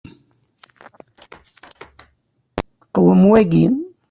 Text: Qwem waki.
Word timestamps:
Qwem 2.93 3.21
waki. 3.31 3.63